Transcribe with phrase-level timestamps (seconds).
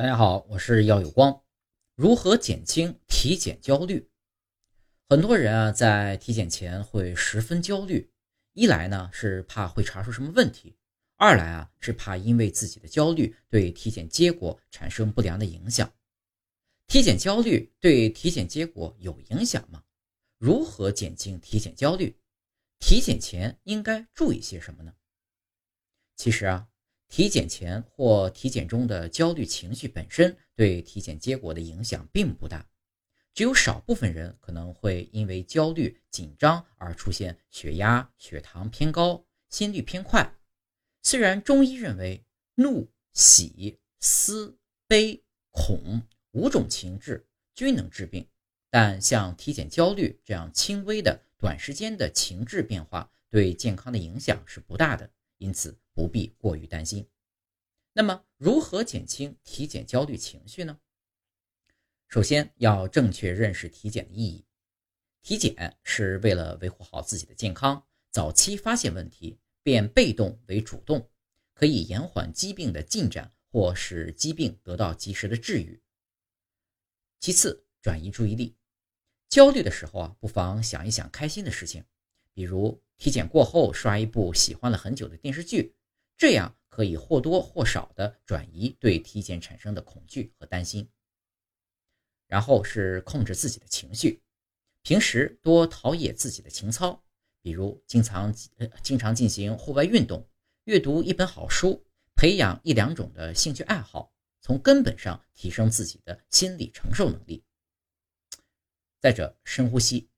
[0.00, 1.44] 大家好，我是耀有光。
[1.94, 4.08] 如何减轻体检焦虑？
[5.10, 8.10] 很多人啊，在体检前会十分焦虑，
[8.54, 10.74] 一来呢是怕会查出什么问题，
[11.16, 15.92] 二来啊是怕因为自己的焦虑对体检结果产生不良的影响。
[16.86, 19.84] 体检焦虑对体检结果有影响吗？
[20.38, 22.16] 如何减轻体检焦虑？
[22.78, 24.94] 体检前应该注意些什么呢？
[26.16, 26.69] 其实啊。
[27.10, 32.64] 体检前或体检中的焦虑情绪本身对体检结果的影响并不大，
[33.34, 40.32] 只有少部分人可能会因为焦虑紧张而出现血压、血糖偏高、心率偏快。
[41.02, 42.24] 虽然中医认为
[42.54, 48.24] 怒、喜、思、悲、恐五种情志均能治病，
[48.70, 55.76] 但像体检焦虑这样轻微的短时间的情志变化对健康的影响是不大的，因此。
[55.92, 57.06] 不必过于担心。
[57.92, 60.80] 那么，如何减轻体检焦虑情绪呢？
[62.08, 64.46] 首先要正确认识体检的意义。
[65.20, 71.10] 体检是为了维护好自己的健康，早期发现问题，变被动为主动，
[71.52, 75.82] 可以延缓疾病的进展，或使疾病得到及时的治愈。
[77.18, 78.56] 其次，转移注意力。
[79.28, 81.84] 焦虑的时候啊，不妨想一想开心的事情，
[82.32, 85.74] 比如体检过后刷一部喜欢了很久的电视剧。
[86.18, 90.86] 这样可以或多或少的转移对体检产生的恐惧和担心。
[92.26, 94.20] 然后是控制自己的情绪，
[94.82, 97.02] 平时多陶冶自己的情操，
[97.40, 100.28] 比如经常呃经常进行户外运动，
[100.64, 101.82] 阅读一本好书，
[102.14, 104.12] 培养一两种的兴趣爱好，
[104.42, 107.42] 从根本上提升自己的心理承受能力。
[109.00, 110.10] 再者，深呼吸，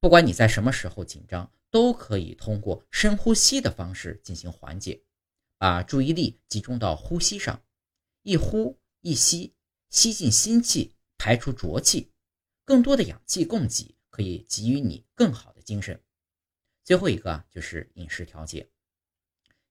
[0.00, 5.02] 不管你在什么时候紧张，都可以通过深呼吸的方式进行缓解。
[5.58, 7.62] 把注意力集中到呼吸上，
[8.22, 9.54] 一呼一吸，
[9.90, 12.10] 吸进新气，排出浊气，
[12.64, 16.02] 更多的氧气供给可以给予你更好的精神。
[16.82, 18.66] 最后一个就是饮食调节，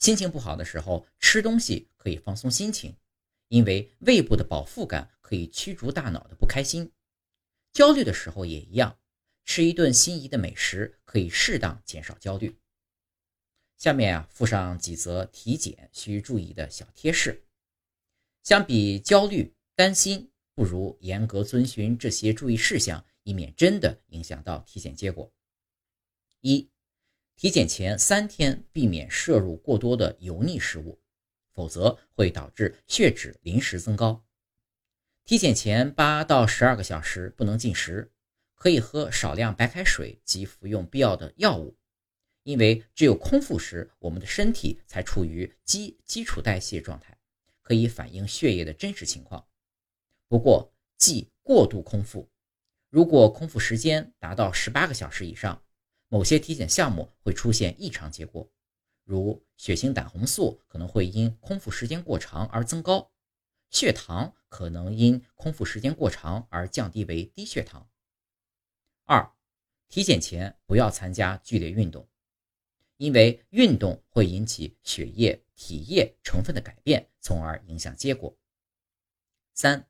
[0.00, 2.96] 心情不好的时候吃东西可以放松心情，
[3.46, 6.90] 因为胃部的饱腹感可以驱逐大脑的不开心。
[7.72, 8.98] 焦虑的时候也一样，
[9.44, 12.58] 吃一顿心仪的美食可以适当减少焦虑。
[13.76, 17.44] 下面啊，附上几则体检需注意的小贴士。
[18.42, 25.32] 相比焦虑担心，不如严格遵循这些注意事项，以免真的影响到体检结果。
[26.40, 26.70] 一、
[27.34, 31.00] 体检前三天避免摄入过多的油腻食物，
[31.52, 34.24] 否则会导致血脂临时增高。
[35.24, 38.11] 体检前八到十二个小时不能进食，
[38.62, 41.76] 可以喝少量白开水及服用必要的药物。
[42.44, 47.18] 因为只有空腹时，我们的身体才处于基基础代谢状态，
[47.60, 49.44] 可以反映血液的真实情况。
[50.28, 52.30] 不过，忌过度空腹。
[52.88, 55.60] 如果空腹时间达到十八个小时以上，
[56.06, 58.48] 某些体检项目会出现异常结果，
[59.02, 63.10] 如血清胆红素可能会因空腹时间过长而增高，
[63.70, 67.88] 血糖可能因空腹时间过长而降低为低血糖。
[69.12, 69.30] 二，
[69.90, 72.08] 体检前不要参加剧烈运动。
[72.96, 78.34] 因为运动会引起血液、体液成分的改变，从而影响结果。
[79.52, 79.86] 三、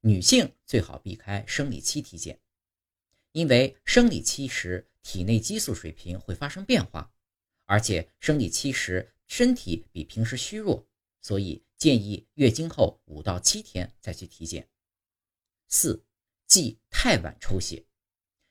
[0.00, 2.40] 女性最好避开生理期体检，
[3.30, 7.14] 因为生理期时体内激素水平会发生变化，
[7.66, 10.84] 而且生理期时身体比平时虚弱，
[11.20, 14.68] 所以建议月经后五到七天再去体检。
[15.68, 16.04] 四、
[16.48, 17.84] 忌太晚抽血。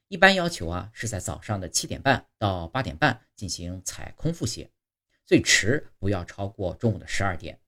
[0.07, 4.69] 一般要求啊是在早上的七点半到八点半进行采空腹血，
[5.25, 7.59] 最迟不要超过中午的十二点。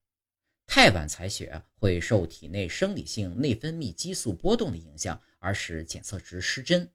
[0.67, 6.91] 太晚采血会受体内生理性内分泌激素波动的影响，而使检测值失真。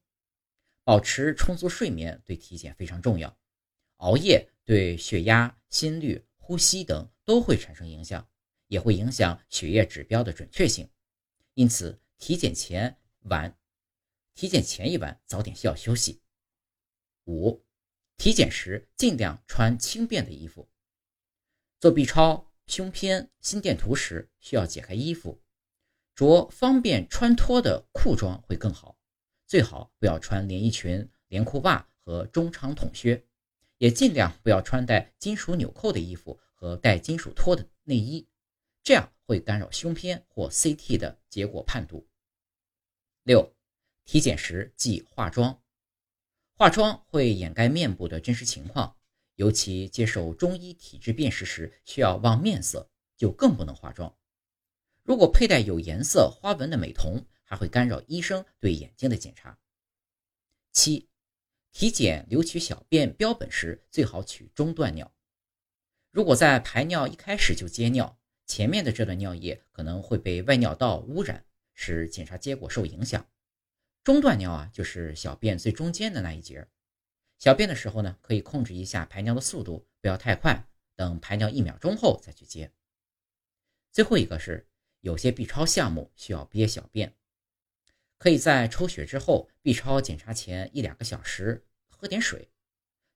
[0.84, 3.36] 保持充足睡眠对体检非常重要。
[3.96, 8.28] 熬夜对血压、心率、呼吸等都会产生影响，
[8.68, 10.88] 也会影响血液指标的准确性。
[11.54, 13.56] 因此，体检前晚。
[14.34, 16.22] 体检前一晚早点需要休息。
[17.26, 17.64] 五，
[18.16, 20.68] 体检时尽量穿轻便的衣服。
[21.78, 25.42] 做 B 超、胸片、心电图时需要解开衣服，
[26.14, 28.98] 着方便穿脱的裤装会更好。
[29.46, 33.26] 最好不要穿连衣裙、连裤袜和中长筒靴，
[33.78, 38.26] 也尽量不要穿戴金属纽扣的衣服和带金属托的内衣，
[38.82, 42.08] 这样会干扰胸片或 CT 的结果判读。
[43.24, 43.54] 六。
[44.04, 45.62] 体检时忌化妆，
[46.54, 48.96] 化妆会掩盖面部的真实情况，
[49.36, 54.16] 尤其接受中医体质辨识时需要望面色，就更不能化妆。
[55.02, 59.58] 如果佩戴有颜色、花纹的美瞳，还会干扰医生对眼睛的检查。
[60.72, 61.08] 七，
[61.72, 65.12] 体检留取小便标本时，最好取中段尿。
[66.10, 71.44] 如果在排尿一开始就接尿，前面的这段尿液可能会被外尿道污染，
[71.74, 73.26] 使检查结果受影响。
[74.04, 76.66] 中段尿啊，就是小便最中间的那一节。
[77.38, 82.72] 小便的时候呢，可以控制一下排尿的速度，不要太快，等排尿一秒钟后再去接。
[83.90, 84.68] 最后一个是。
[85.02, 87.16] 有些 B 超项目需要憋小便，
[88.18, 92.48] 可以在抽血之后，B 超检查前一两个小时喝点水。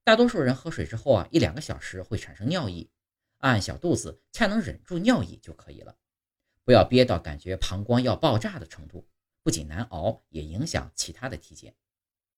[0.03, 2.91] 大多数人喝水之后啊，一两个小时会产生尿意，
[3.39, 5.97] 按小肚子恰能忍住尿意就可以了，
[6.65, 9.07] 不要憋到感觉膀胱要爆炸的程度，
[9.47, 11.73] 不仅难熬，也影响其他的体检。